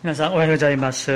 [0.00, 1.10] 皆さんおはようございます。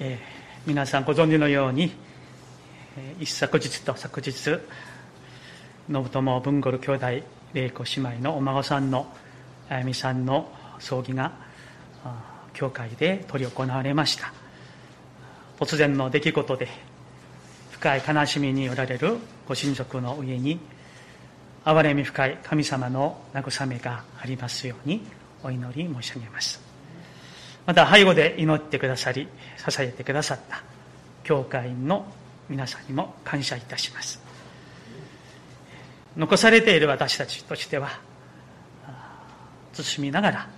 [0.00, 0.18] えー、
[0.64, 1.92] 皆さんご存知のように、
[2.96, 4.58] えー、一昨日と昨日、信
[5.86, 7.06] 友文吾兄弟、
[7.52, 9.06] 玲子姉妹のお孫さんの
[9.68, 11.32] あやみさんの葬儀が、
[12.54, 14.32] 教会で執り行われました。
[15.60, 16.68] 突然の出来事で、
[17.72, 20.58] 深い悲しみにおられるご親族の上に、
[21.66, 25.02] 憐れみ深い神様の慰めがありますように、
[25.42, 26.60] お祈り申し上げます
[27.66, 30.62] また背後で祈ってくださり支えてくださった
[31.22, 32.06] 教会員の
[32.48, 34.18] 皆さんにも感謝いたします。
[36.16, 38.00] 残されている私たちとしては
[39.74, 40.48] 慎みながら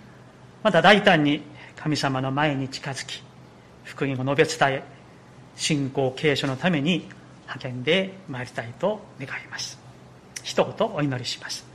[0.62, 1.42] また大胆に
[1.76, 3.23] 神様の前に近づき
[3.84, 4.82] 福音を述べ伝え
[5.56, 7.09] 信仰継承のために
[7.46, 9.78] 励んでまいりたいと願います。
[10.42, 11.66] 一言お祈りします。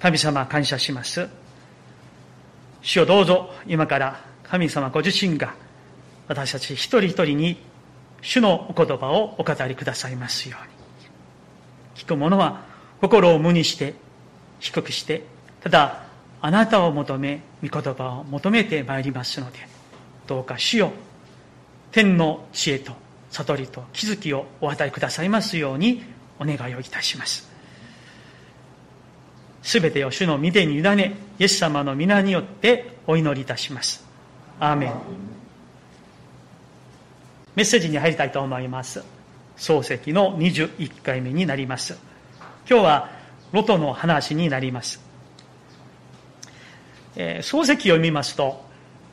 [0.00, 1.28] 神様感謝します。
[2.88, 3.50] 主をどうぞ。
[3.66, 5.54] 今から神様ご自身が
[6.26, 7.58] 私たち一人一人に
[8.22, 12.02] 主のお言葉をお語りくださいますように。
[12.02, 12.62] 聞く者は
[13.02, 13.92] 心を無にして
[14.58, 15.22] 低くして
[15.62, 16.04] ただ
[16.40, 19.58] あなたを求め御言葉を求めてまいりますので
[20.26, 20.92] どうか主よ
[21.92, 22.92] 天の知恵と
[23.30, 26.02] 悟りと気づきをお与えくださいますように
[26.40, 27.57] お願いをいたします。
[29.62, 34.04] すべてを主の御手に委ね、イエス様の皆によってお祈りいたします。
[34.60, 34.92] アーメン。
[37.54, 39.02] メッセージに入りたいと思います。
[39.56, 41.98] 漱石の21回目になります。
[42.70, 43.10] 今日は
[43.52, 45.00] ロトの話になります。
[47.16, 48.64] えー、漱石を読みますと、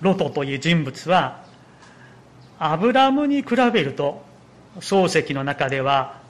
[0.02, 1.44] ロトという人物は、
[2.60, 4.24] アブラムに比べると、
[4.80, 6.22] 漱石の中では、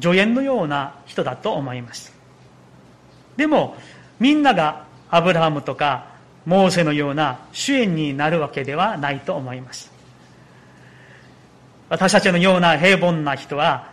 [0.00, 2.19] 助言のような人だと思います。
[3.36, 3.76] でも
[4.18, 6.06] みんながアブラハムとか
[6.46, 9.90] モーセのような主演になるわけではないと思います。
[11.88, 13.90] 私たちのような平凡な人は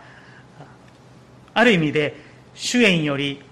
[1.52, 2.14] ある意味で
[2.54, 3.42] 主演より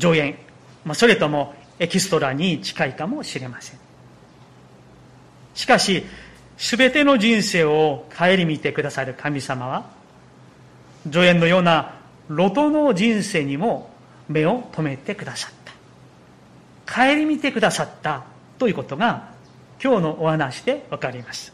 [0.00, 0.36] 助演、
[0.84, 3.78] まあ、それともエキストラに近いかもしれません。
[5.54, 6.04] しかし
[6.58, 9.90] 全ての人生を顧みてくださる神様は
[11.04, 11.94] 助演のような
[12.28, 13.91] ロトの人生にも
[14.28, 15.72] 目を留めてくださった。
[16.94, 18.24] 顧みてくださった
[18.58, 19.32] ということが
[19.82, 21.52] 今日のお話で分かります。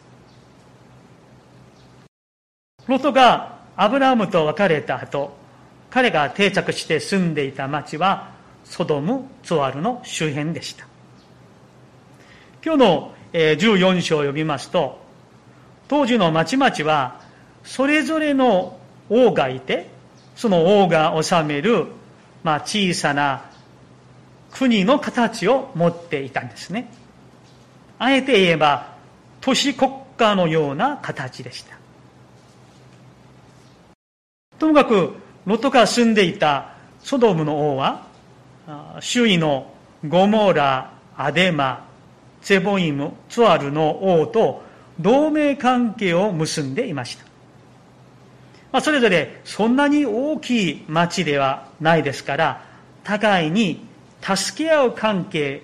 [2.87, 5.37] ロトがアブラハムと別れた後
[5.91, 8.33] 彼が定着して住んでいた町は
[8.65, 10.87] ソドム・ツワルの周辺でした。
[12.65, 15.01] 今日の14章を読みますと
[15.87, 17.21] 当時の町々は
[17.63, 19.89] それぞれの王がいて
[20.35, 21.87] その王が治める
[22.43, 23.51] まあ、小さな
[24.51, 26.91] 国の形を持っていたんですね。
[27.99, 28.95] あえて言えば、
[29.41, 31.77] 都市国家のような形でした。
[34.59, 35.15] ともかく、
[35.47, 38.07] ロトが住んでいたソドムの王は、
[39.01, 39.73] 周囲の
[40.07, 41.87] ゴモーラ、アデマ、
[42.43, 44.63] ゼボイム、ツアルの王と
[45.01, 47.25] 同盟関係を結んでいました。
[48.71, 52.65] まあ、それぞれそんなに大きい町ではないですから、
[53.05, 53.87] 互いに
[54.23, 55.63] 助け合う関係、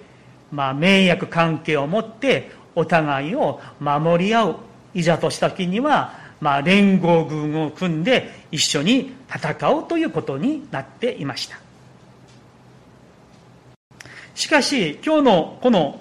[0.51, 4.57] まあ、名役関係を持って、お互いを守り合う。
[4.95, 11.59] いざとした時には、まあ、連合軍を組んで一緒に戦うということになっていました。
[14.35, 16.01] しかし、今日のこの、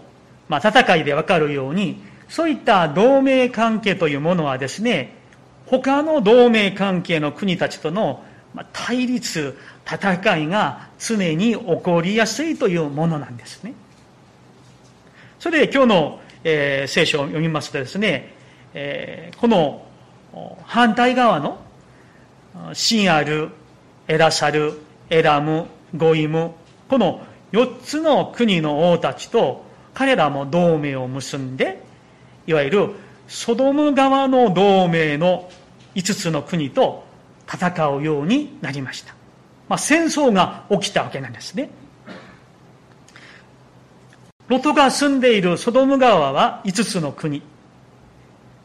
[0.50, 5.16] まあ、戦いでわかるように、そういった同盟関係というものはですね、
[5.66, 8.24] 他の同盟関係の国たちとの
[8.72, 13.74] 対立、戦いが常に起こりやすいというものなんですね。
[15.40, 18.34] それで今日の、えー、聖書を読みますとですね、
[18.74, 19.86] えー、この
[20.66, 21.62] 反対側の
[22.74, 23.50] シンアル、
[24.08, 26.52] エラサル、エラム、ゴイム、
[26.88, 27.22] この
[27.52, 31.82] 4つの国の王たちと彼らも同盟を結んで、
[32.48, 32.90] いわゆる
[33.28, 35.50] ソドム側の同盟の
[35.96, 37.04] 5つの国と
[37.54, 39.14] 戦うようになりました。
[39.70, 41.70] まあ、戦争が起きたわけなんですね。
[44.48, 47.42] ロトが住んでいるソドム川は5つの国。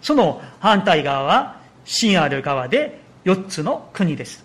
[0.02, 4.44] その反対側はシンアル側で4つの国です。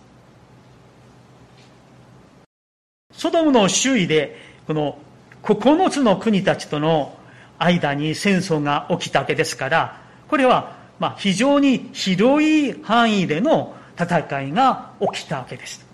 [3.12, 4.38] ソドムの周囲で
[4.68, 5.00] この
[5.44, 7.18] 9つの国たちとの
[7.58, 15.86] 間に戦争が起きたわけですから、これはまあ、非常に広い範囲での戦いが起きたわけです。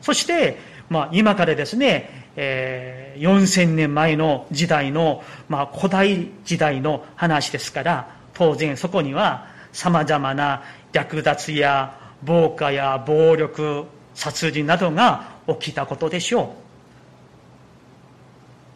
[0.00, 0.58] そして、
[0.88, 10.62] まあ、今からですね、えー、4000年前の時代の、まあ、古代時代の話ですから、当然そこには様々な
[10.92, 13.84] 略奪や暴火や暴力、
[14.14, 16.54] 殺人などが起きたことでしょ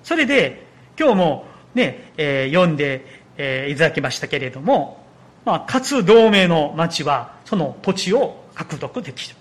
[0.04, 0.06] う。
[0.06, 0.66] それで、
[0.98, 3.04] 今日もね、えー、読んで、
[3.36, 5.03] えー、いただきましたけれども、
[5.44, 9.36] まあ、かつ同盟の町は、その土地を獲得できる。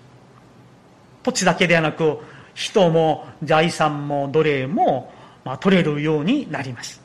[1.23, 2.19] 土地だけではなく、
[2.53, 5.13] 人も財産も奴隷も、
[5.43, 7.01] まあ、取れるようになります。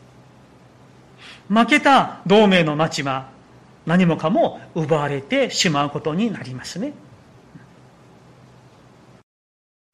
[1.48, 3.30] 負けた同盟の町は
[3.86, 6.92] 何もかも奪われてしまうことになりますね。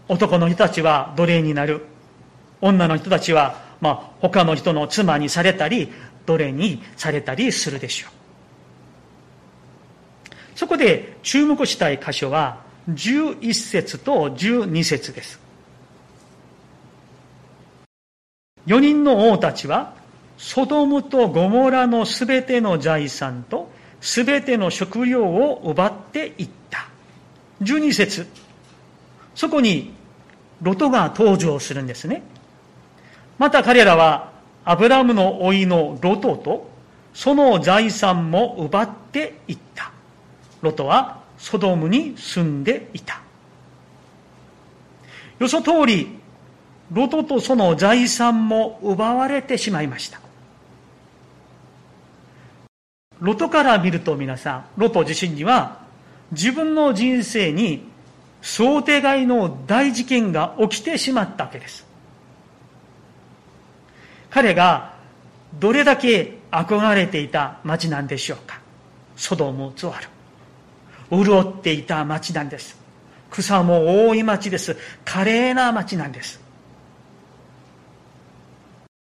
[0.08, 1.86] 男の人たちは奴隷になる。
[2.60, 5.92] 女の人たちは、まあ、他の人の妻にされたり、
[6.26, 8.13] 奴隷にされたりするでしょう。
[10.54, 15.40] そこで注目したい箇所は、11節と12節です。
[18.66, 19.94] 4人の王たちは、
[20.36, 23.70] ソドムとゴモラのすべての財産と
[24.00, 26.88] すべての食料を奪っていった。
[27.62, 28.26] 12節
[29.34, 29.92] そこに
[30.60, 32.22] ロトが登場するんですね。
[33.38, 34.32] また彼らは
[34.64, 36.70] アブラムの甥のロトと
[37.12, 39.92] その財産も奪っていった。
[40.64, 43.20] ロトはソドムに住んでいた。
[45.38, 46.18] 予想通り、
[46.90, 50.20] ロトとその財産も奪われてしまいました。
[53.20, 55.80] ロトから見ると皆さん、ロト自身には
[56.32, 57.86] 自分の人生に
[58.40, 61.86] 想定外の大事件が起きてしまったわけです。
[64.30, 64.94] 彼が
[65.60, 68.60] どれだけ憧れていた町なんでしょうか。
[69.16, 70.13] ソドムツアル。
[71.22, 72.76] 潤っていた町なんです。
[73.30, 74.76] 草も多い町です。
[75.04, 76.40] 華麗な町なんです。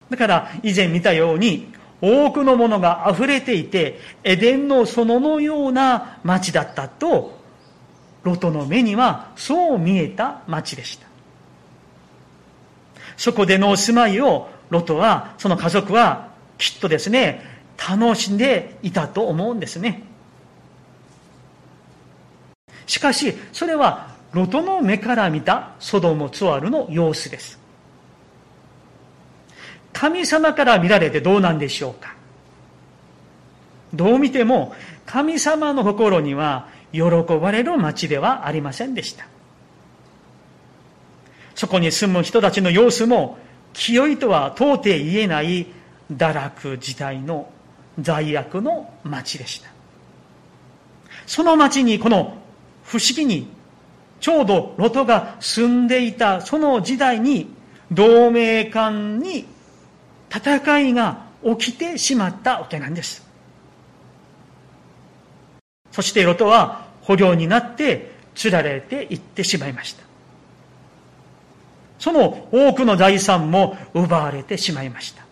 [0.09, 7.39] だから以前見たように多くのものが溢れていてエデンの園のような町だったと
[8.23, 11.07] ロトの目にはそう見えた町でした。
[13.17, 17.41] そこでのお住まいをロトは、その家族はきっとですね、
[17.77, 20.03] 楽しんでいたと思うんですね。
[22.87, 27.59] しかし、それはロトの目から見たソドムツアルの様子です。
[29.93, 32.15] 神様から見られてどうなんでしょうか？
[33.93, 34.73] どう見ても
[35.05, 37.01] 神様の心には喜
[37.41, 39.25] ばれる町ではありませんでした。
[41.55, 43.37] そこに住む人たちの様子も
[43.73, 45.67] 清いとは到底言えない
[46.11, 47.49] 堕落時代の
[47.99, 49.69] 罪悪の町でした。
[51.27, 52.40] その町にこの
[52.91, 53.47] 不思議に
[54.19, 57.47] ちょうどロトが住んでいたその時代に
[57.89, 59.45] 同盟間に
[60.29, 61.25] 戦いが
[61.57, 63.25] 起きてしまったわけなんです。
[65.91, 70.03] そしてロトは捕虜になって釣られていってしまいました。
[71.97, 75.23] その多くの財産も奪われてしまいました。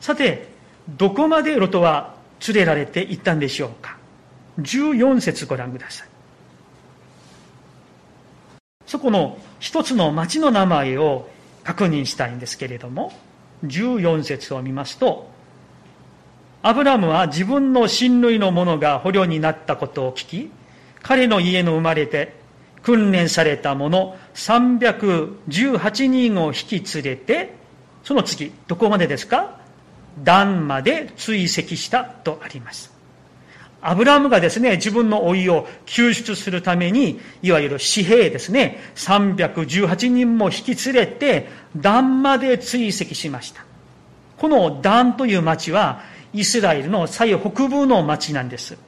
[0.00, 0.48] さて、
[0.86, 2.14] どこまでロトは
[2.46, 4.01] 連れられていったんでしょうか。
[4.58, 6.08] 14節ご覧ください。
[8.86, 11.30] そこの一つの町の名前を
[11.64, 13.12] 確認したいんですけれども、
[13.64, 15.30] 14節を見ますと、
[16.62, 20.50] アブラムは自分の親類の者が捕虜になったことを聞き、
[21.02, 22.34] 彼の家の生まれて
[22.82, 27.54] 訓練された者318人を引き連れて、
[28.04, 29.58] その次、どこまでですか？
[30.22, 32.92] ダンまで追跡したとあります。
[33.84, 43.64] アブラムがですね、自分の老いを救出するために、いわゆる紙幣ですね、318人も引き連れて、ダンまで追跡しました。
[44.38, 48.78] このダンという町は、イスラエルの最北部の町なんです。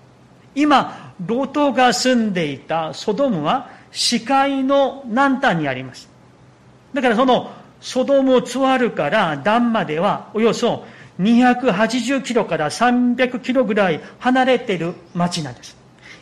[0.54, 6.08] 今、ロトが住んでいたソドムは、視界の南端にあります。
[6.92, 10.86] だからその、ソドムツワルからダンまでは、およそ
[11.20, 15.76] 280キロから300キロぐらい離れている町なんです。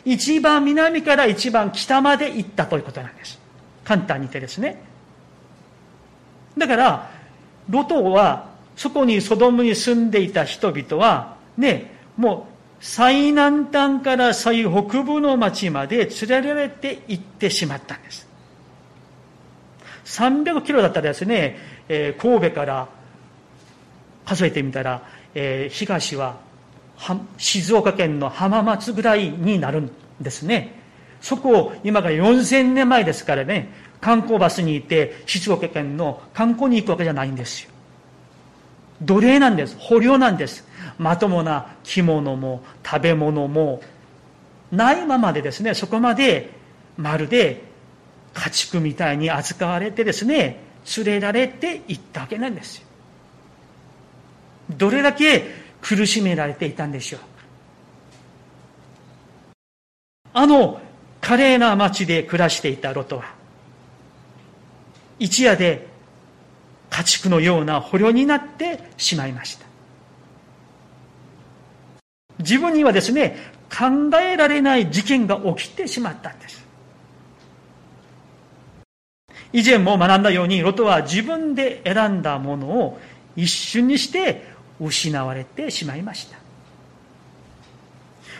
[0.05, 3.39] 一番南から一番北まで行ったということなんです。
[3.83, 4.81] 簡単に言ってですね。
[6.57, 7.11] だから、
[7.69, 18.27] ロトは、そこにソドムに住んでいた人々は、ね、もう最南端から最北部の町まで連れられて行ってしまったんです。
[20.05, 21.57] 300キロだったらですね、
[21.87, 22.87] えー、神戸から
[24.25, 25.03] 数えてみたら、
[25.35, 26.37] えー、東は
[27.37, 30.81] 静岡県の浜松ぐらいになるんですね。
[31.21, 33.69] そこを今から4000年前ですからね、
[34.01, 37.69] 観光バスに行って静岡県の観光に行くわけじゃないんですよ。
[39.01, 39.77] 奴隷なんです。
[39.79, 40.67] 捕虜なんです。
[40.97, 43.81] まともな着物も食べ物も
[44.71, 46.49] ないままでですね、そこまで
[46.97, 47.63] まるで
[48.33, 50.59] 家畜みたいに扱われてですね、
[50.97, 52.87] 連れられていったわけなんですよ。
[54.77, 55.45] どれだけ
[55.81, 57.21] 苦しめられていたんでしょう。
[60.33, 60.81] あの
[61.21, 63.25] 華麗な町で暮らしていたロトは、
[65.19, 65.87] 一夜で
[66.89, 69.65] 家畜のような捕虜になってしまいました。
[72.39, 73.37] 自分にはですね、
[73.69, 76.63] 考えられない事件が起きてしまったんです。
[79.53, 82.99] 以前も学んだように、ロトは自分で選んだものを
[83.35, 84.52] 一瞬にして
[84.87, 86.37] 失われてしまいました。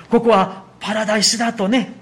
[0.10, 1.94] ここはパラダイスだとね、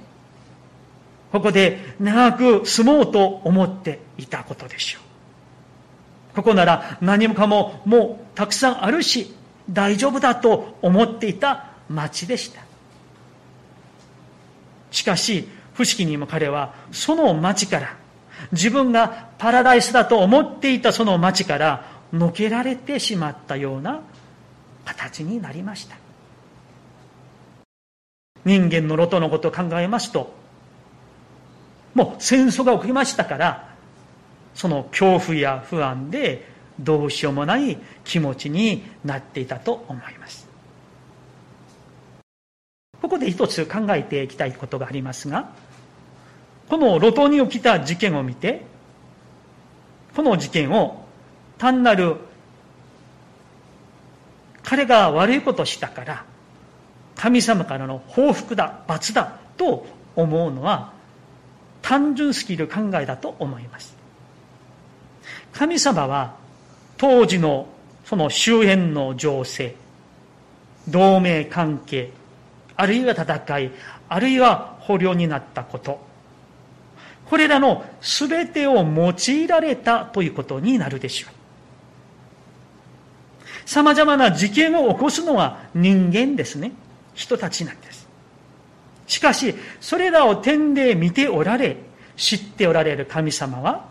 [1.31, 6.35] ここで長く住もうと思っていたことでしょう。
[6.35, 9.33] ここなら何もかももうたくさんあるし、
[9.69, 12.61] 大丈夫だと思っていた町でした。
[14.91, 17.95] しかし、不思議にも彼はその町から、
[18.51, 24.01] 自分がパラダイスだと思っていたその町からのけられてしまったような
[24.85, 25.95] 形になりました。
[28.43, 30.33] 人間のロトのことを考えますと、
[31.93, 33.75] もう戦争が起きましたから、
[34.53, 40.47] その恐怖や不安でどうしようもない気持ちになっていたと思います。
[43.01, 45.49] ここで一つ考えていきたいことがありますが、
[46.69, 48.63] この路頭に起きた事件を見て、
[50.15, 51.05] この事件を
[51.57, 52.17] 単なる
[54.71, 56.23] 彼が悪いことをしたから、
[57.17, 59.85] 神様からの報復だ、罰だと
[60.15, 60.93] 思うのは、
[61.81, 63.93] 単純すぎる考えだと思います。
[65.51, 66.35] 神様は、
[66.95, 67.67] 当時の
[68.05, 69.75] その周辺の情勢、
[70.87, 72.13] 同盟関係、
[72.77, 73.71] あるいは戦い、
[74.07, 75.99] あるいは捕虜になったこと、
[77.25, 81.40] これらの全てを用いられたということになるでしょう。
[83.65, 86.71] 様々な事件を起こすのは人間ですね。
[87.13, 88.07] 人たちなんです。
[89.07, 91.77] しかし、それらを点で見ておられ、
[92.15, 93.85] 知っておられる神様は、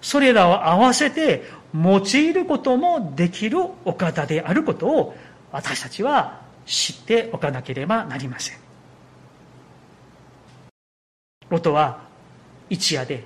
[0.00, 1.44] それらを合わせて
[1.74, 5.16] 用いることもできるお方であることを
[5.52, 8.58] 私たちは知っておかなければなりません。
[11.48, 12.00] ロトは
[12.68, 13.24] 一夜で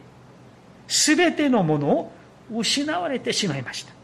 [0.86, 2.12] 全てのものを
[2.54, 4.01] 失われてしまいました。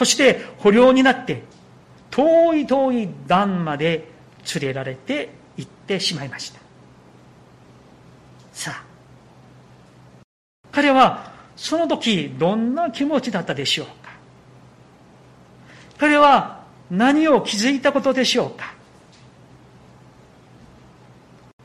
[0.00, 1.42] そして捕虜になって
[2.10, 4.08] 遠い遠い段まで
[4.54, 5.28] 連れられて
[5.58, 6.60] 行ってしまいました。
[8.54, 8.82] さあ、
[10.72, 14.12] 彼はその時どんな気持ちだったでしょうか
[15.98, 18.72] 彼は何を気づいたことでしょうか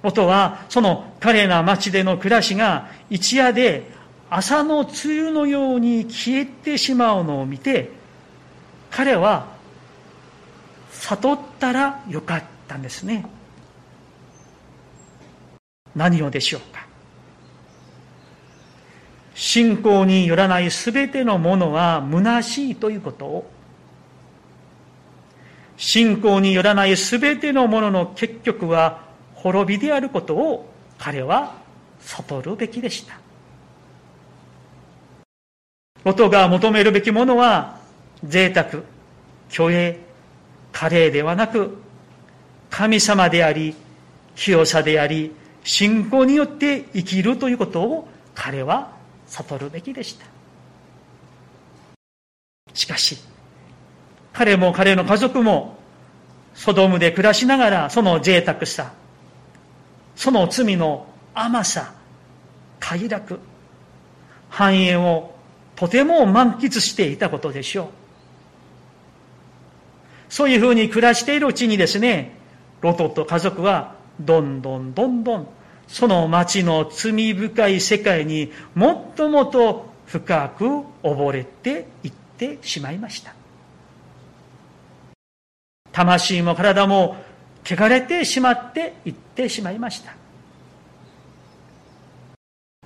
[0.04, 3.90] 音はその華麗な町での暮らしが一夜で
[4.30, 8.04] 朝の梅雨のように消えてしまうのを見て
[8.96, 9.48] 彼は
[10.90, 13.26] 悟ったらよかったんですね。
[15.94, 16.86] 何をでしょうか？
[19.34, 23.26] 信仰によらない全てのものは虚しいということ。
[23.26, 23.52] を
[25.76, 29.02] 信仰によらない全てのものの結局は
[29.34, 31.58] 滅びであることを彼は
[32.00, 33.20] 悟るべきでした。
[36.06, 37.84] 音が求めるべきものは
[38.24, 38.84] 贅沢、
[39.50, 40.00] 虚栄、
[40.72, 41.78] 華麗ではなく、
[42.70, 43.76] 神様であり、
[44.36, 45.32] 清さであり、
[45.64, 48.92] 信仰によって生きるということを彼は
[49.28, 50.26] 悟るべきでした。
[52.74, 53.18] しかし、
[54.34, 55.78] 彼も彼の家族も、
[56.54, 58.94] ソドムで暮らしながら、その贅沢さ、
[60.16, 61.94] その罪の甘さ、
[62.80, 63.40] 快楽、
[64.50, 65.36] 繁栄を
[65.76, 68.05] とても満喫していたことでしょう。
[70.36, 72.34] そういうふうに暮らしているうちにですね、
[72.82, 75.48] ロトと家族はどんどんどんどん
[75.88, 80.66] その町の罪深い世界にもっともっと深く
[81.04, 83.34] 溺れていってしまいました。
[85.94, 87.16] 魂も体も
[87.64, 90.18] 汚れてしまっていってしまいました。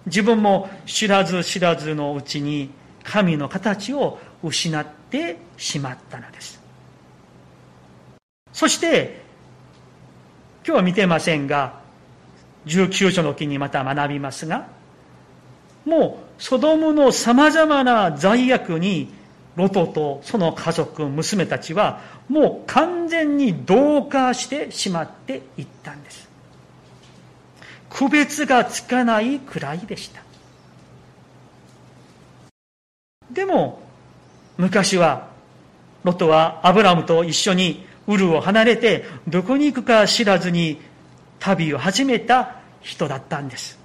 [0.05, 2.69] 自分も知らず知らずのうちに
[3.03, 6.58] 神の形を失ってしまったのです。
[8.53, 9.21] そして、
[10.65, 11.79] 今日は見てませんが、
[12.65, 14.67] 19章の時にまた学びますが、
[15.85, 19.11] もうソドムの様々な罪悪に
[19.55, 26.29] ロトとその家族、娘たちはもう完全に同化してしまっていったんです。
[27.89, 30.21] 区別がつかないくらいでした。
[33.31, 33.81] でも、
[34.57, 35.27] 昔は、
[36.03, 40.81] ロトはアブラムと一緒にウルを離れて、どこに行くか知らずに
[41.39, 43.77] 旅を始めた人だったんです。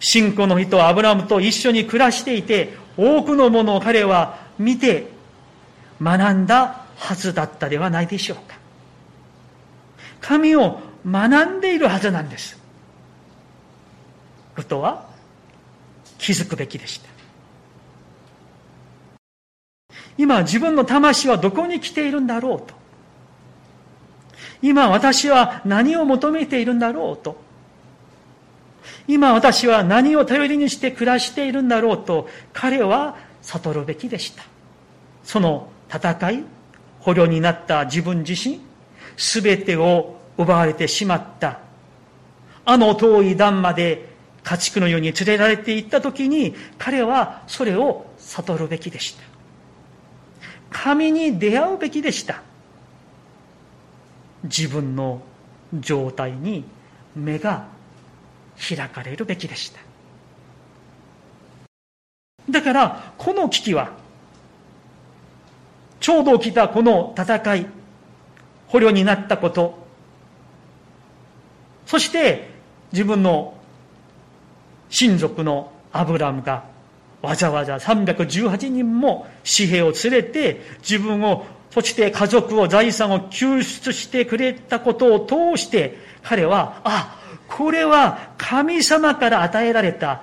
[0.00, 5.06] 信仰の人アブラムと一緒に暮らしていて、多くのものを彼は見て
[6.02, 8.56] 学んだはずだったではないでしょうか。
[10.20, 12.60] 神を学んでいるはずなんです。
[14.56, 15.06] ことは
[16.18, 17.11] 気づくべきでした。
[20.18, 22.74] 今自分の魂はどこに来ているんだろうと。
[24.62, 27.36] 今私は何を求めているんだろうと。
[29.08, 34.44] 今私は何を頼りにして暮らしているんだろうと彼は悟るべきでした。
[35.24, 36.44] その戦い、
[37.00, 38.60] 捕虜になった自分自身、
[39.16, 41.58] すべてを奪われてしまった。
[42.64, 44.08] あの遠い段まで
[44.44, 49.31] 家畜のように連れられていった時に彼はそれを悟るべきでした。
[50.72, 52.42] 神に出会うべきでした。
[54.44, 55.22] 自分の
[55.72, 56.64] 状態に
[57.14, 57.66] 目が
[58.56, 59.80] 開かれるべきでした。
[62.50, 63.92] だから、この危機は、
[66.00, 67.66] ちょうど起きたこの戦い、
[68.66, 69.86] 捕虜になったこと、
[71.86, 72.50] そして
[72.92, 73.54] 自分の
[74.88, 76.64] 親族のアブラムが
[77.22, 90.22] わざわざ318人も紙幣を連れて自分を、そして家族を、財産を救出してくれたことを通して彼は、あ、これは神様から与えられた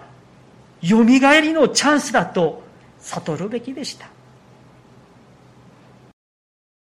[0.81, 2.63] 蘇りのチャンスだと
[2.99, 4.09] 悟るべきでした。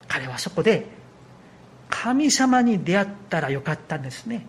[0.08, 0.86] 彼はそこで
[1.88, 4.46] 神様に出会ったらよかったんですね。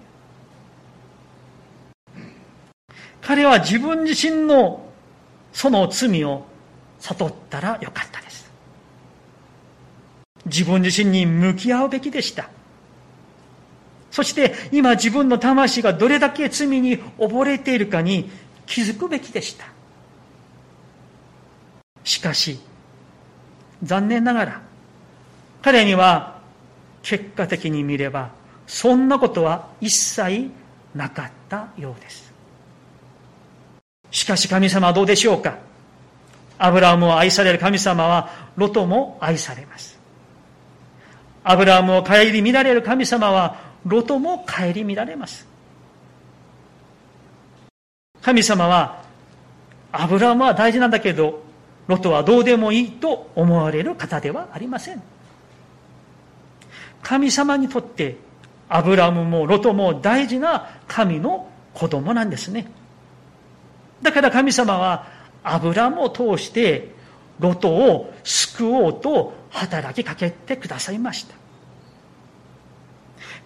[3.21, 4.86] 彼は自分自身の
[5.57, 6.45] その罪を
[6.99, 8.47] 悟ったらよかったです。
[10.45, 12.47] 自分自身に向き合うべきでした。
[14.11, 18.29] そして今自分の魂がどれだけ罪に溺れているかに
[18.67, 19.65] 気づくべきでした。
[22.03, 22.59] しかし、
[23.81, 24.61] 残念ながら、
[25.63, 26.39] 彼には
[27.01, 28.29] 結果的に見れば、
[28.67, 30.51] そんなことは一切
[30.93, 32.36] なかったようです。
[34.27, 35.57] しかし神様はどうでしょうか？
[36.57, 39.97] アブラハムを愛される神様はロトも愛されます。
[41.45, 45.47] アブラハムを顧みられる神様はロトも顧みられます。
[48.21, 49.01] 神様は
[49.93, 51.41] アブラハムは大事なんだけど
[51.87, 55.01] ロトはどうでもいいと思われる方ではありません。
[57.01, 58.17] 神様にとって
[58.67, 62.69] アブラムもロトも大事な神の子供なんですね。
[64.01, 65.07] だから神様は
[65.43, 66.91] アブラムを通して
[67.39, 71.35] ロトを救おうと働きかけてくださいました。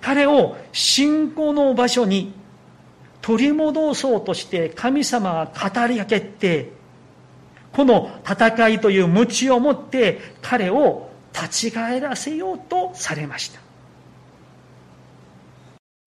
[0.01, 2.33] 彼を信仰の場所に
[3.21, 6.71] 取り戻そうとして神様が語りかけて、
[7.71, 13.59] この戦いという鞭を持って彼を立ち返らせようとされました。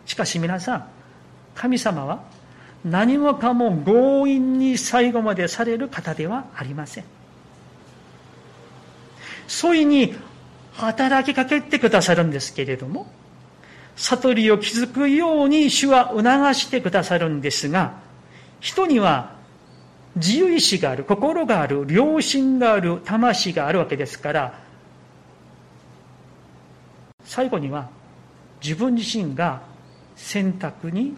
[0.06, 0.88] しかし皆さん、
[1.54, 2.24] 神様は
[2.84, 7.04] 何もかも強引に最後までされる方ではありません。
[9.46, 10.14] そいに
[10.74, 13.06] 働きかけてくださるんですけれども、
[13.96, 16.22] 悟りを築くように主は促
[16.54, 17.94] してくださるんですが、
[18.60, 19.34] 人には
[20.16, 24.60] 自由意志がある、心がある、良心がある、魂があるわけですから、
[27.24, 27.88] 最後には
[28.62, 29.62] 自分自身が
[30.16, 31.16] 選択に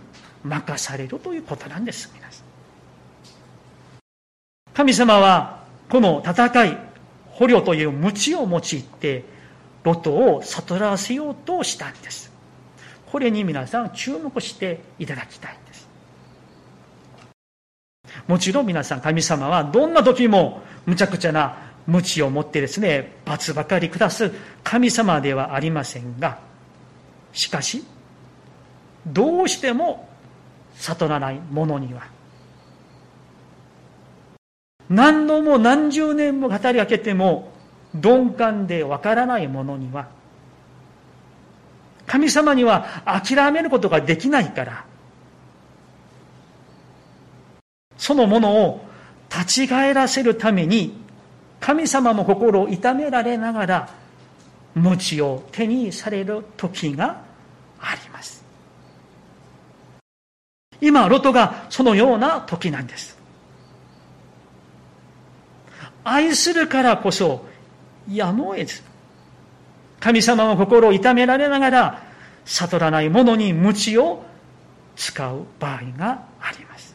[0.48, 2.46] 任されるということなんです、皆さん。
[4.74, 6.78] 神様は、この戦い、
[7.30, 9.24] 捕虜という鞭を用いて、
[9.84, 12.32] ロトを悟らせようとしたんです。
[13.10, 15.88] これに皆さん注目していただきたいんです。
[18.26, 21.56] もちろん皆さん、神様はどんな時も無茶苦茶な
[21.86, 24.32] 鞭を持ってですね、罰ばかり下す
[24.64, 26.38] 神様ではありませんが、
[27.32, 27.84] しかし、
[29.06, 30.08] どうしても
[30.78, 32.06] 悟らない者には
[34.88, 37.52] 何度も何十年も語りかけても
[37.94, 40.08] 鈍感でわからない者には
[42.06, 44.84] 神様には諦めることができないから、
[47.98, 48.86] そのものを
[49.28, 51.04] 立ち返らせるために、
[51.58, 53.88] 神様も心を痛められながら、
[54.74, 57.22] 鞭を手にされる時が
[57.80, 58.45] あります。
[60.80, 63.16] 今、ロトがそのような時なんです。
[66.04, 67.44] 愛するからこそ、
[68.10, 68.82] やむを得ず、
[70.00, 72.02] 神様の心を痛められながら、
[72.44, 74.24] 悟らない者に鞭を
[74.94, 76.94] 使う場合があります。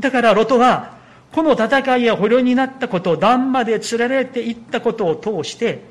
[0.00, 0.96] だからロトは、
[1.32, 5.82] この戦いや捕虜になったこと、断まで釣られていったことを通して、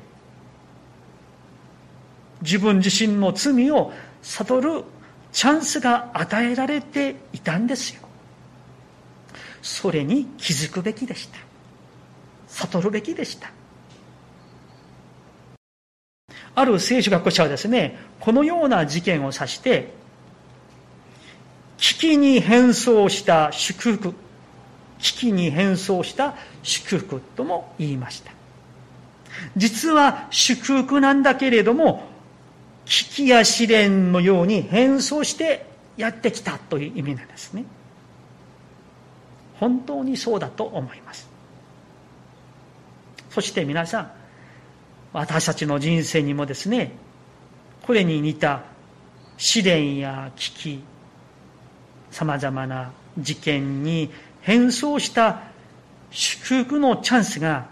[2.42, 4.84] 自分自身の罪を悟る
[5.32, 8.02] チャンスが与えられていたんですよ。
[9.62, 11.38] それに気づくべきでした。
[12.48, 13.50] 悟るべきでした。
[16.54, 19.92] ある聖書学者はですね、このような事件を指して、
[21.76, 24.14] 危機に変装した祝福、
[24.98, 28.32] 危機に変装した祝福とも言いました。
[29.56, 32.04] 実は祝福なんだけれども、
[32.86, 37.64] 危機や試練のように変装してやってきたという意味なんですね。
[39.58, 41.28] 本当にそうだと思います。
[43.30, 44.12] そして皆さん、
[45.12, 46.92] 私たちの人生にもですね、
[47.82, 48.62] これに似た
[49.36, 50.84] 試練や危機、
[52.10, 54.10] 様々な事件に
[54.42, 55.42] 変装した
[56.10, 57.66] 祝福のチャンスが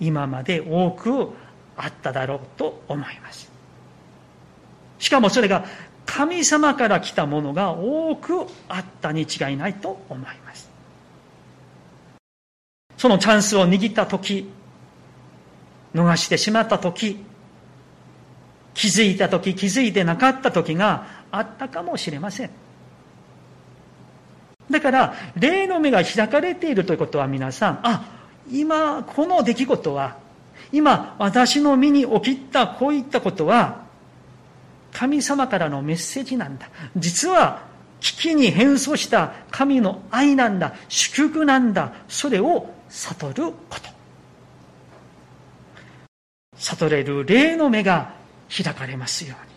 [0.00, 1.30] 今まで多く
[1.76, 3.55] あっただろうと思います。
[4.98, 5.64] しかもそれが
[6.06, 10.70] 神様から来たものが多くあったに違いないと思います。
[12.96, 14.50] そのチャンスを握った時、
[15.94, 17.24] 逃してしまった時、
[18.74, 22.50] 気づいた時、気づいてなかった時があったかもしれません。
[24.70, 28.04] だから、霊の目が開かれているということは皆さん、あ、
[28.50, 30.16] 今、この出来事は、
[30.72, 33.85] 今、私の身に起きたこういったことは、
[34.96, 36.70] 神様からのメッセージなんだ。
[36.96, 37.66] 実は、
[38.00, 40.74] 危機に変装した神の愛なんだ。
[40.88, 41.92] 祝福なんだ。
[42.08, 43.90] それを悟ること。
[46.56, 48.14] 悟れる霊の目が
[48.50, 49.54] 開かれますように。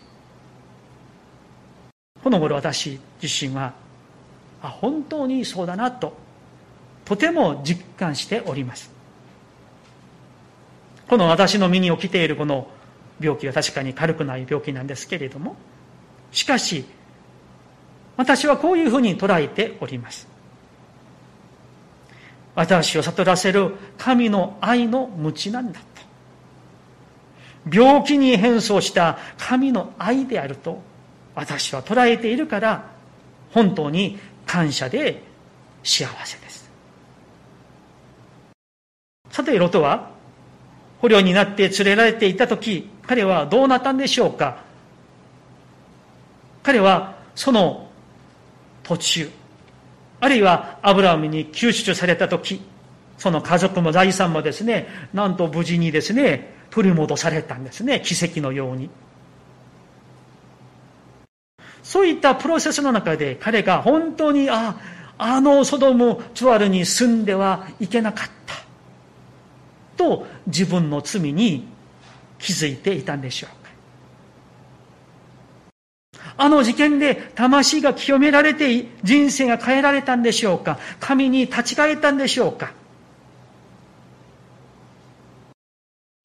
[2.22, 3.72] この頃私自身は、
[4.62, 6.18] あ、本当にそうだなと、
[7.06, 8.90] とても実感しております。
[11.08, 12.68] この私の身に起きているこの
[13.20, 15.56] 病気は確かに軽くない病気なんですけれども、
[16.32, 16.84] しかし、
[18.16, 20.28] 私はこういうふうに捉えております。
[22.54, 25.86] 私を悟らせる神の愛の無知なんだと。
[27.70, 30.82] 病気に変装した神の愛であると
[31.34, 32.90] 私は捉えているから、
[33.52, 35.22] 本当に感謝で
[35.82, 36.70] 幸せです。
[39.30, 40.10] さて、ロトは、
[41.00, 44.58] 捕虜になって連れられていた時、彼はどうなったんでしょうか？
[46.62, 47.90] 彼はその
[48.84, 49.30] 途中、
[50.20, 52.62] あるいはアブラハムに救出された時、
[53.18, 58.88] その家族も財産もですね、なんと無事にですね、取り戻されたんですね、奇跡のように。
[61.82, 64.76] そういったプロセスの中で彼が本当に、あ、
[65.18, 68.54] あのソドム・ツワルに住んではいけなかった。
[69.96, 71.66] と自分の罪に
[72.40, 73.60] 気づいていたんでしょうか。
[76.36, 80.78] あの事件で魂が清められて人生が変えられたんでしょうか。
[80.98, 82.72] 神に立ち返ったんでしょうか。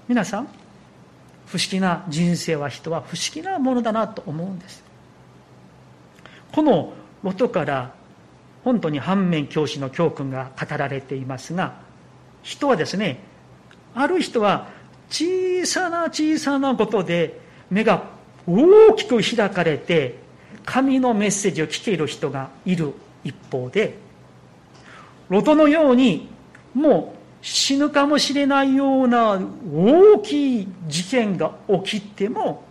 [0.08, 0.47] 皆さん
[1.47, 4.84] 不思議な人生は人は不思議なものだなと思うんです。
[6.51, 7.93] このロトから
[8.63, 11.75] 本当に反面教師の教訓が語られていますが
[12.43, 13.19] 人はですね
[13.93, 14.67] ある人は
[15.09, 17.39] 小さな小さなことで
[17.69, 18.03] 目が
[18.47, 20.15] 大きく開かれて
[20.65, 23.97] 神のメッセージを聞ける人がいる一方で
[25.29, 26.29] ロトのように
[26.73, 29.39] もう死ぬかもしれないような
[29.73, 32.63] 大きい事件が起きても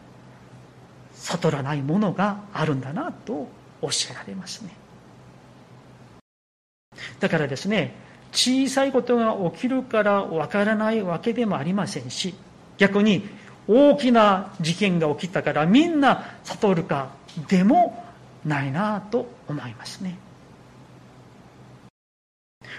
[1.12, 3.48] 悟らないものがあるんだなと
[3.80, 4.70] おっしゃられますね。
[7.20, 7.94] だからですね
[8.34, 12.34] 小さいことが起きるからわからないわけでもありませんし
[12.76, 13.26] 逆に
[13.68, 17.10] 大きな事件が起きたからみんな悟るか
[17.48, 18.04] でも
[18.44, 20.18] ないなと思いますね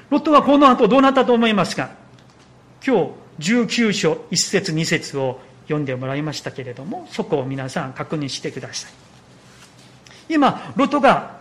[0.09, 1.89] ロットはこの後どうなったと思いますか？
[2.85, 8.91] 今日19章1節2節を読んでもらいましたけれども、そこを皆さん確認してください。
[10.29, 11.39] 今、ロトが、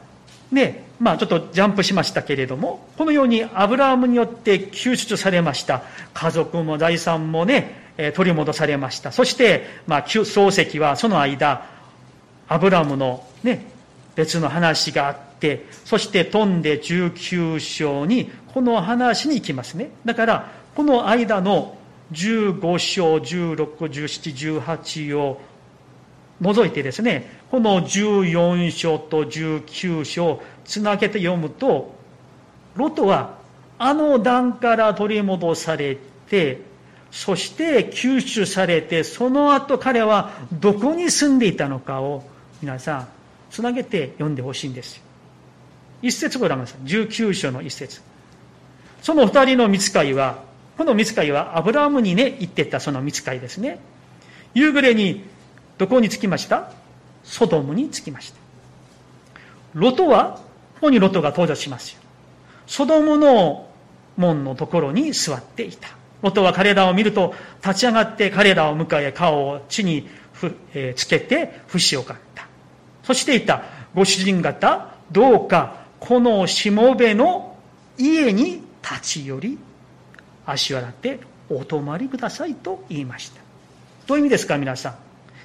[0.50, 5.82] ね、まあちょっとジャンプしましたけれども、このようにアブラハムによって救出されました。
[6.12, 9.12] 家族も財産もね、取り戻されました。
[9.12, 11.66] そして、まあ、漱石はその間、
[12.48, 13.66] アブラハムのね、
[14.16, 19.90] 別の話があって、そして飛んで19章に、この話に行きますね。
[20.04, 21.76] だから、この間の
[22.12, 25.40] 15章、16、17、18を
[26.40, 31.94] 除いてですね、この14章と19章をつなげて読むと、
[32.76, 33.38] ロトは
[33.78, 35.96] あの段から取り戻され
[36.28, 36.60] て、
[37.10, 42.24] そして救出されて、その後彼はどこに住んでいたのかを
[42.60, 43.08] 皆さん、
[43.50, 45.00] つなげて読んでほしいんです
[46.02, 46.86] 一節ご覧ください。
[46.86, 48.02] 19章の一節。
[49.00, 50.42] その二人の見つかいは、
[50.76, 53.78] この見つかいはアブラハムにね、言ってたその見つかいですね。
[54.54, 55.22] 夕暮れに
[55.78, 56.70] どこに着きました？
[57.24, 58.38] ソドムに着きました。
[59.74, 60.40] ロトは、
[60.74, 62.00] ここにロトが登場しますよ。
[62.66, 63.68] ソドムの
[64.16, 65.88] 門のところに座っていた。
[66.22, 67.34] ロトは彼らを見ると、
[67.64, 72.46] 立ち上がって彼らを迎え、顔を地にふ、え、つけて、不死をかった。
[73.02, 77.56] そして言った、ご主人方、どうか、このしもべの
[77.98, 79.58] 家に立ち寄り、
[80.46, 83.40] 足を洗ってお泊まりくださいと言いました。
[84.06, 84.94] どういう意味ですか、皆さん？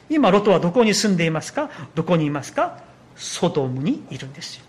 [0.10, 1.70] 今、ロトはどこに住んでいますか？
[1.96, 2.80] どこにいますか？
[3.16, 4.66] ソドムにいるんですよ。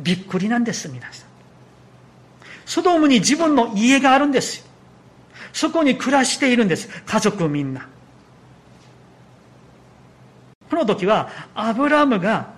[0.00, 1.28] びっくりなんです、皆さん。
[2.66, 4.64] ソドムに自分の家があるんですよ。
[5.52, 6.88] そこに暮らしているんです。
[7.06, 7.86] 家族みんな。
[10.68, 12.54] この時は、アブラムが、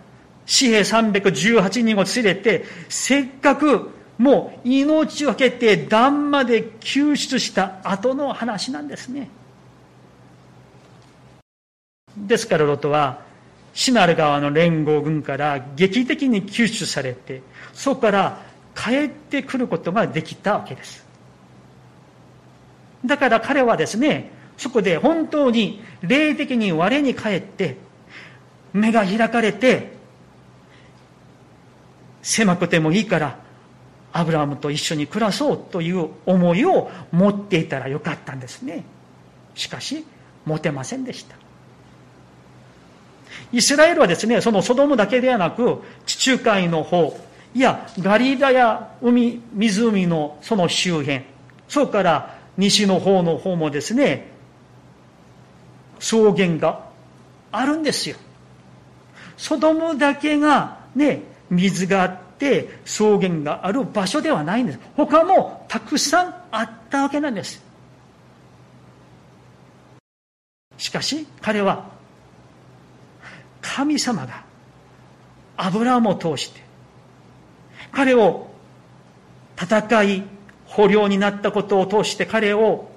[0.47, 9.29] 紙幣318人を連れて、せっかくもう命を懸けて段まで救出した後の話なんですね。
[12.17, 13.21] ですからロトは、
[13.75, 17.43] シナル川の連合軍から劇的に救出されて、
[17.75, 18.43] そこから
[18.75, 21.05] 帰ってくることができたわけです。
[23.05, 27.77] だから彼はですね、そこで本当に霊的に我に返って、
[28.73, 29.93] 目が開かれて、
[32.23, 33.39] 狭くてもいいから、
[34.13, 38.85] アブラハムと一緒に暮らそうという思いを持っていたらよかったんですね。
[39.55, 40.05] しかし、
[40.47, 41.37] 持てませんでした。
[43.53, 47.18] イスラエルはですね、そのソドムだけではなく、地中海の方、
[47.55, 51.22] いや、ガリラや海、湖のその周辺、
[51.68, 54.31] それから西の方の方もですね、
[55.99, 56.87] 草原が
[57.53, 58.16] あるんですよ。
[59.37, 64.81] ソドムだけがね、水があって草原がある場所ではないんです。
[64.96, 67.62] 他もたくさんあったわけなんです。
[70.79, 71.96] しかし彼は
[73.77, 74.43] 神様が
[75.59, 76.62] 油も通して
[77.93, 78.49] 彼を
[79.55, 80.23] 戦い
[80.65, 82.91] 捕虜になったことを通して彼を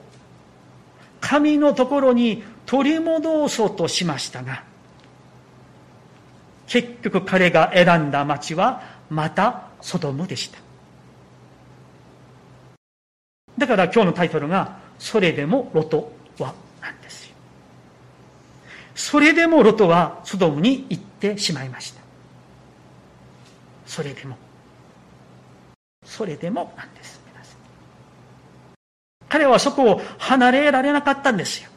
[1.19, 4.63] 神のところに取り戻そうとしましたが
[6.67, 10.59] 結局彼が選んだ町はまたソドムでした。
[13.57, 17.28] だから今日のタイトルがそれでもロトはなんですよ。
[18.99, 22.01] それでもロトはソドムに行ってしまいました。
[23.85, 24.35] それでも。
[26.03, 27.21] それでもなんです。
[27.25, 27.57] 皆さん。
[29.29, 31.69] 彼はそこを離れられなかったんですよ。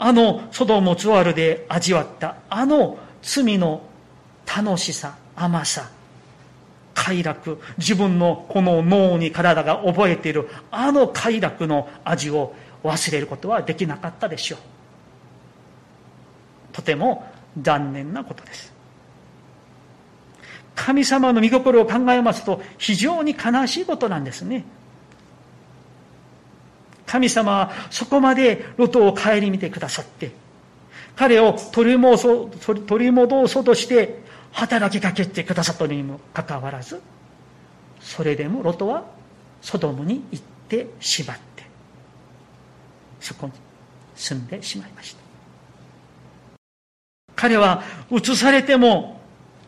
[0.00, 3.82] あのソドモツワルで味わったあの罪の
[4.46, 5.88] 楽しさ甘さ
[6.94, 14.58] 快楽自分のこの脳に体が覚えているあの快楽の味を忘れることはできなかったでしょう。
[16.72, 17.26] とても
[17.60, 18.72] 残念なことです
[20.74, 24.64] 神様の御心を考えますと非常に悲しいことなんですね
[27.08, 30.30] 神様はそこまでロトを顧みてくださって、
[31.16, 37.00] 彼を取り戻そう取り戻そうとして働きかけてくださったにもかかわらず、
[37.98, 39.04] それでもロトは
[39.62, 41.64] ソドムに行ってしまって、
[43.20, 43.52] そこに
[44.14, 45.27] 住んでしまいました。
[47.38, 49.20] 彼は移されても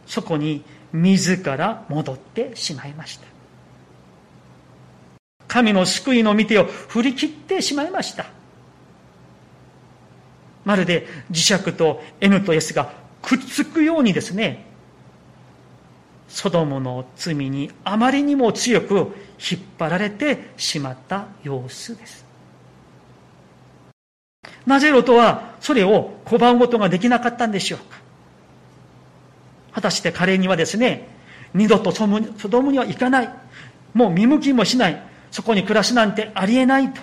[0.04, 3.26] そこに自ら戻ってしまいました。
[5.46, 8.26] 神の救いの御手を振り切ってしまいました。
[10.64, 14.66] まるで磁石と N と S がくっつくようにですね、
[16.26, 22.29] ソドムの罪にあまりにも強く引っ張られてしまった様子です。
[24.66, 27.98] なぜロトはそれを拒むことができなかったんでしょうか？
[29.72, 31.08] 果たして彼にはですね、
[31.54, 32.06] 二度とソ
[32.48, 33.30] ドムには行かない。
[33.94, 35.02] もう見向きもしない。
[35.30, 37.00] そこに暮らすなんてありえないと。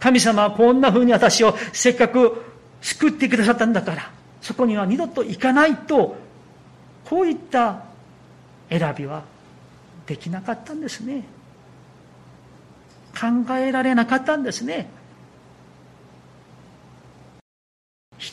[0.00, 2.42] 神様はこんな風に私をせっかく
[2.82, 4.10] 救ってくださったんだから、
[4.42, 6.16] そこには二度と行かないと、
[7.04, 7.84] こういった
[8.68, 9.24] 選びは
[10.06, 11.24] できなかったんですね。
[13.14, 14.88] 考えられなかったんですね。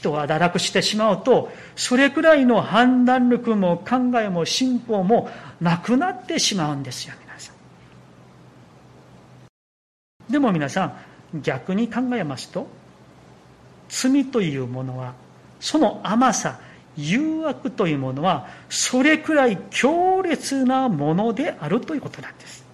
[0.01, 5.29] 人は堕落してしまうと、それくらいの判断力も考えも信仰も
[5.61, 7.53] なくなってしまうんですよ、皆さ
[10.27, 10.31] ん。
[10.31, 10.85] でも皆さ
[11.33, 12.67] ん、逆に考えますと、
[13.89, 15.13] 罪というものは、
[15.59, 16.59] その甘さ、
[16.97, 22.65] 誘惑というものは、それくらい強烈なものであるということなんです。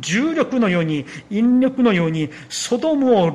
[0.00, 3.30] 重力のように、引力のように、ソドムを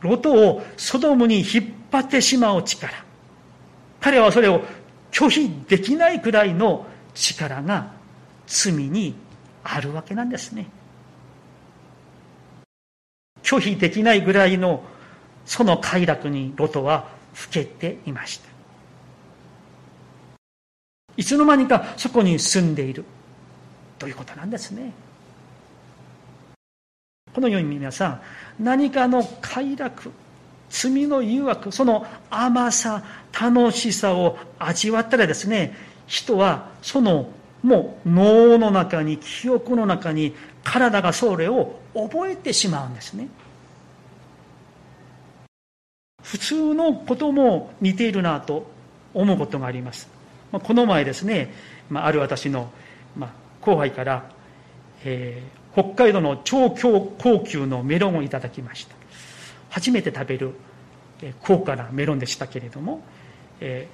[0.00, 2.92] ロトをソドムに引っ張ってしまう力。
[4.00, 4.62] 彼はそれを
[5.10, 7.92] 拒否できないくらいの力が
[8.46, 9.14] 罪に
[9.64, 10.66] あるわけなんですね。
[13.42, 14.82] 拒否できないぐらいの
[15.44, 18.48] その快楽にロトはふけていました。
[21.16, 23.04] いつの間にかそこに住んでいる
[23.98, 24.92] ということなんですね。
[27.36, 30.10] このように皆さん、何かの快楽、
[30.70, 33.04] 罪の誘惑、その甘さ、
[33.38, 37.28] 楽しさを味わったらですね、人はその
[37.62, 43.28] もう脳の中に、記憶の中に、体がそれを覚えてしまうんですね。
[46.22, 48.66] 普通のことも似ているなと
[49.12, 50.08] 思うことがあります。
[50.52, 51.52] まこの前ですね、
[51.90, 52.70] まある私の
[53.14, 54.30] ま後輩から、
[55.04, 58.96] えー北海道の超高級のメロンをいただきました。
[59.68, 60.54] 初めて食べる
[61.42, 63.02] 高価なメロンでしたけれども、
[63.60, 63.86] え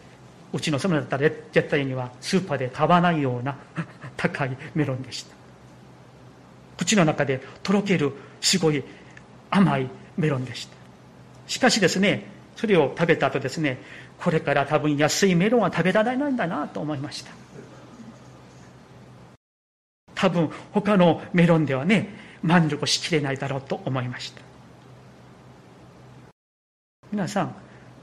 [0.53, 3.57] ー、うちの妻だったら絶対にはスーパーで買わないような
[4.17, 5.35] 高いメロンでした。
[6.77, 8.85] 口の中でとろけるすごい
[9.51, 10.77] 甘いメロンでした。
[11.49, 13.79] しかしですねそれを食べた後ですね
[14.21, 17.42] これから多分安いメロンは食べられないんだなと思いました。
[20.23, 22.09] 多分他のメロンではね
[22.45, 24.41] 満足しきれないだろうと思いました。
[27.11, 27.57] 皆さん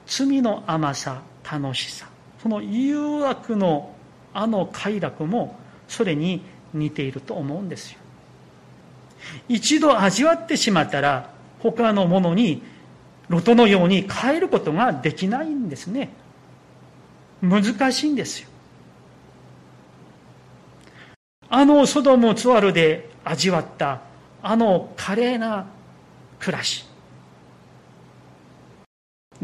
[0.05, 2.09] 罪の甘さ楽しさ
[2.43, 3.95] その誘惑の
[4.33, 6.41] あの快楽もそれに
[6.73, 7.99] 似ていると思うんですよ。
[9.47, 12.61] 一度味わってしまったら他のものに
[13.29, 16.09] ロトのように変えることができないんですね。
[17.41, 18.48] 難しいんですよ。
[21.49, 24.01] あのソドム・ツワルで味わった
[24.41, 25.65] あの華麗な
[26.39, 26.85] 暮らし。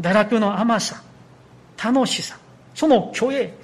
[0.00, 1.02] 堕落の甘さ
[1.82, 2.38] 楽しさ
[2.74, 3.54] その虚栄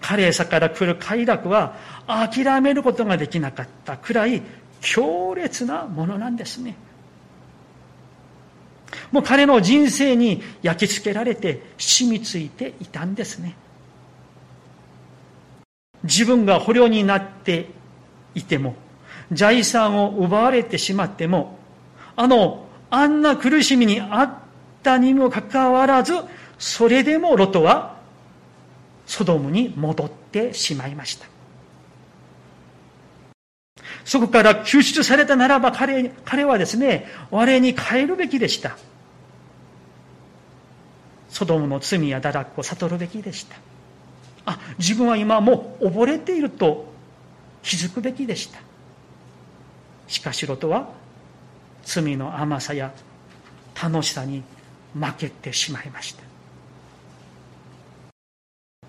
[0.00, 4.42] 華麗さから来る快楽は諦めることができなかったくらい
[4.80, 6.76] 強烈なものなんですね。
[9.10, 13.56] もう彼の人生に焼き付けられて染みついていたんですね。
[16.06, 17.68] 自分が捕虜になって
[18.34, 18.74] いても、
[19.32, 21.58] 財産を奪われてしまっても、
[22.16, 24.34] あの、あんな苦しみにあっ
[24.82, 26.14] たにもかかわらず、
[26.58, 27.96] それでもロトは
[29.06, 31.26] ソドムに戻ってしまいました。
[34.04, 38.76] そこから救出されたならば彼彼はですね、我に帰るべきでした。
[41.28, 43.56] ソドムの罪や堕落を悟るべきでした。
[44.46, 46.86] あ自分は今もう溺れていると
[47.62, 48.60] 気づくべきでした。
[50.08, 50.88] しかしロトは
[51.84, 52.92] 罪の甘さや
[53.82, 54.42] 楽しさに
[54.94, 56.22] 負けてしまいました。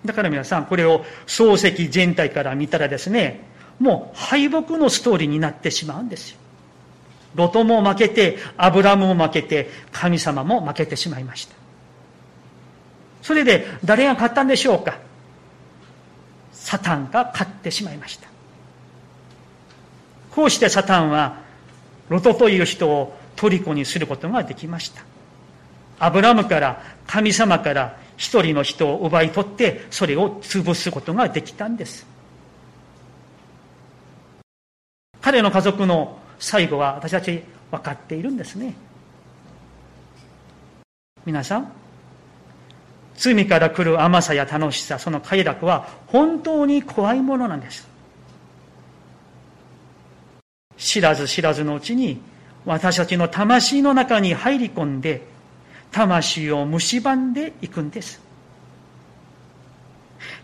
[0.04, 3.40] だから皆さんこれを漱石全体から見たらですね
[3.80, 6.38] もう敗北のストーリーになってしまうんですよ。
[7.34, 11.54] ロトも負けてアブラムも負けて神様も負けてしまいました。
[13.22, 14.98] それで誰が勝ったんでしょうか？
[16.68, 18.28] サタンが勝ってしまいました。
[20.30, 21.38] こうしてサタンは、
[22.10, 25.02] ロトという人を虜にすることができました。
[25.98, 32.06] アブラムから神様から一人の人を奪い取ってそれを潰すことができたんです。
[35.22, 38.74] 彼の家族の最後は私たち分かっているんですね。
[41.24, 41.72] 皆さん、
[43.18, 47.86] 罪から来る甘さや楽しさ、その快楽は本当に怖いものなんです。
[50.76, 52.20] 知らず知らずのうちに
[52.64, 55.22] 私たちの魂の中に入り込んで、
[55.90, 58.20] 魂を蝕んでいくんです。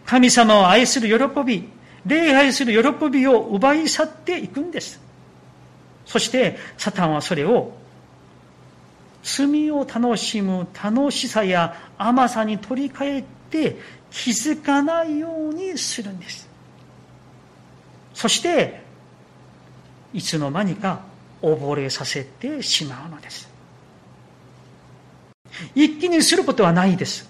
[0.05, 1.69] 神様を愛する喜び、
[2.05, 5.01] 礼拝する喜びを奪い去っていくんです。
[6.07, 7.73] そして、サタンはそれを、
[9.25, 13.79] 罪を楽しむ楽しさや甘さに取り替えて
[14.11, 16.47] 気づかないようにするんです。
[18.13, 18.85] そして、
[20.13, 21.01] いつの間にか
[21.43, 23.49] 溺れさせてしまうのです。
[25.75, 27.29] 一気にすることはないです。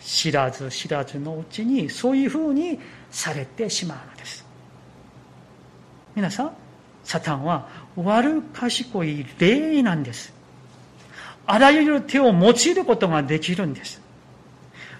[0.00, 2.78] 知らず知らずのうちにそういうふうに
[3.10, 4.44] されてしまうのです。
[6.14, 6.52] 皆さん、
[7.02, 10.43] サタンは悪賢い霊なんです。
[11.46, 14.00] あらゆる手を用いることができるんです。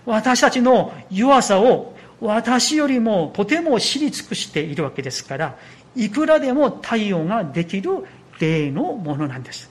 [0.06, 5.58] 私たちの弱さを私よりもとても知り尽くしているわけですから、
[5.96, 8.04] いくらでも対応ができる
[8.38, 9.70] 霊のものなんです。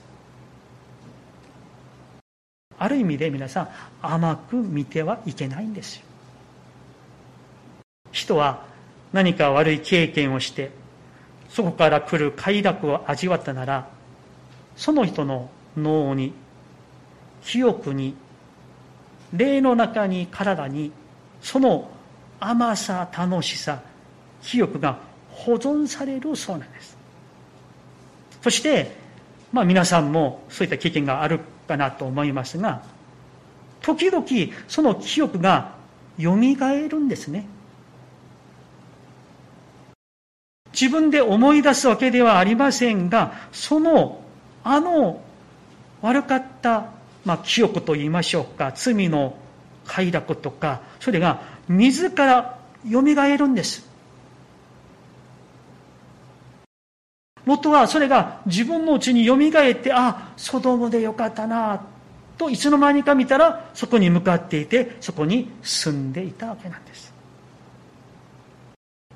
[2.78, 3.68] ある意味で皆さん
[4.02, 6.02] 甘く見てはいけないんですよ。
[8.10, 8.64] 人は
[9.12, 10.70] 何か悪い経験をして
[11.48, 13.88] そこから来る快楽を味わったなら
[14.76, 16.32] その人の脳に
[17.44, 18.16] 記憶に
[19.32, 20.92] 霊の中に体に
[21.42, 21.90] その
[22.40, 23.80] 甘さ楽しさ
[24.42, 24.98] 記憶が
[25.30, 26.96] 保存されるそうなんです。
[28.42, 28.96] そして
[29.52, 32.82] まあ皆さんもそういった経験があるかなと思いますが
[33.80, 34.26] 時々
[34.68, 35.74] その記憶が
[36.18, 37.46] よみがえるんですね。
[40.72, 44.20] 自分で思い出すわけではありませんがその
[44.64, 45.20] あの
[46.02, 46.86] 悪かった
[47.24, 49.36] まあ、清くと言いましょうか、罪の
[49.86, 52.58] 快楽とか、それが自ら
[52.90, 53.88] 蘇るんです。
[57.44, 61.82] 元はそれが自分のうちに蘇って、あ、ソドムでよかったな、
[62.38, 67.12] といつの間にか見たら、そこに向かっていて、そこに住んでいたわけなんです。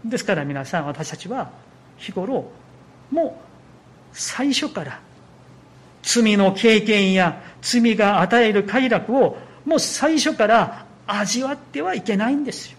[0.04, 1.50] ですから皆さん、私たちは
[1.96, 2.50] 日頃、
[3.10, 3.48] もう
[4.12, 5.00] 最初から
[6.02, 12.78] 罪の経験や罪が与える快楽をもう最初から味わってはいけないんですよ。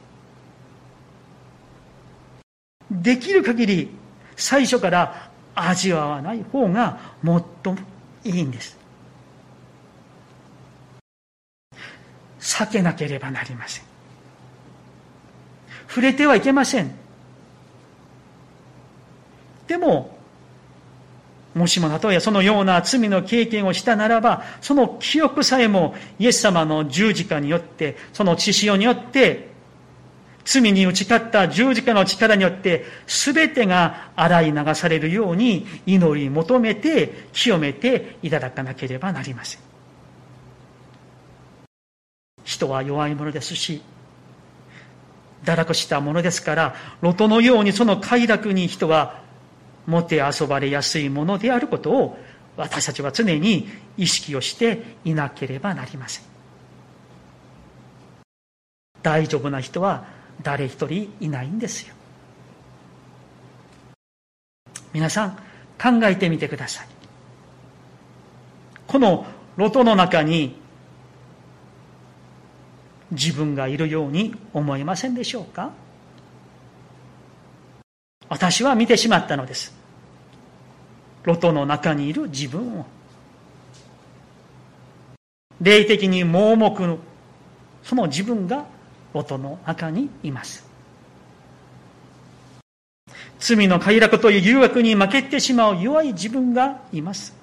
[2.92, 3.90] できる限り
[4.36, 7.80] 最初から味わわない方が最も
[8.24, 8.78] いいんです。
[12.40, 13.84] 避けなければなりません。
[15.88, 16.92] 触れてはいけません。
[19.68, 20.18] でも、
[21.60, 29.49] もしも例えそのような罪の経験をしたならば、その記憶さえもイエス様の十字架によって、その血潮によって、
[30.45, 39.62] 罪に打ち勝った十字架の力によって、すべてが洗い流されるように祈り求めて、清めていただかなければなりません。
[42.45, 43.82] 人は弱いものですし、
[45.43, 49.28] 堕落したものですから、ロトのようにその快楽に人は
[49.90, 52.20] もて遊ばれやすいものであることを
[52.56, 53.68] 私たちは常に
[53.98, 56.26] 意識をしていなければなりません。
[59.02, 60.06] 大丈夫な人は
[60.44, 61.96] 誰一人いないんですよ。
[64.94, 65.32] 皆さん
[65.82, 66.88] 考えてみてください。
[68.88, 69.26] この
[69.56, 70.56] ロトの中に
[73.12, 75.72] 自分がいるように思いませんでしょうか？
[78.28, 79.79] 私は見てしまったのです。
[81.24, 82.86] ロトの中にいる自分を。
[85.61, 86.97] 霊的に盲目の
[87.84, 88.65] その自分が
[89.13, 90.67] ロトの中にいます。
[93.39, 97.34] 罪の快楽という誘惑に負けてしまう弱い自分がいます。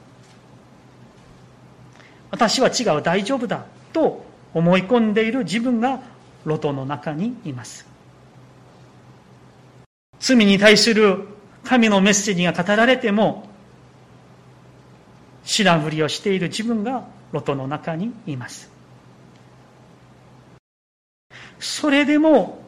[2.30, 6.00] 私は違う大丈夫だと思い込んでいる自分が
[6.44, 7.86] ロトの中にいます。
[10.18, 11.28] 罪に対する
[11.64, 13.48] 神のメッセージが語られても
[15.46, 18.70] 知らんふりをしている自分がロトの中にいます。
[21.58, 22.60] それでも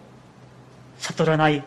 [0.98, 1.62] 悟らない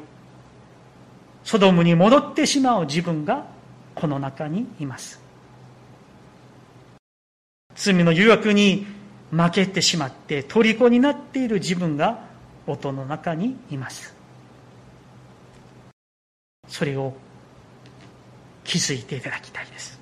[1.43, 3.45] ソドムに戻ってしまう自分が
[3.93, 5.21] この中にいます。
[7.75, 8.87] 罪の誘惑に
[9.31, 12.25] 負けてしまって虜になっている自分が
[12.67, 14.15] 音の中にいます。
[16.67, 17.13] それを
[18.63, 20.00] 気づいていただきたいです。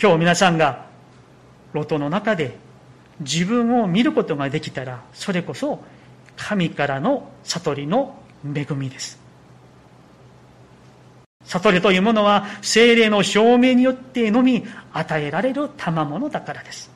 [0.00, 0.86] 今日皆さんが
[1.72, 2.56] ロトの中で
[3.20, 5.82] 自分を見ることができたら、それこそ
[6.36, 9.18] 神からの悟りの恵みです。
[11.44, 16.90] 悟りというものは精霊の証明によってのみ与えられる賜物だからです。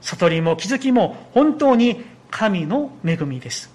[0.00, 3.70] 悟りも気づきも本当に神の恵みです。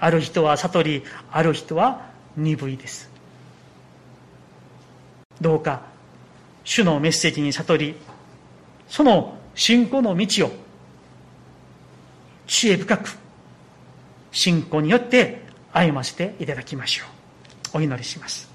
[0.00, 3.15] ある人は悟り、ある人は鈍いです。
[5.40, 5.82] どうか、
[6.64, 7.94] 主のメッセージに悟り、
[8.88, 10.52] その信仰の道を
[12.46, 13.16] 知恵深く
[14.30, 17.04] 信仰によって歩ませていただきましょ
[17.74, 17.78] う。
[17.78, 18.45] お祈りします。